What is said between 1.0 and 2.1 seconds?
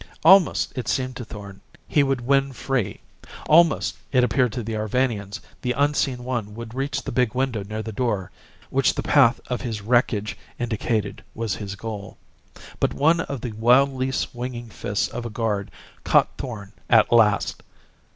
to Thorn, he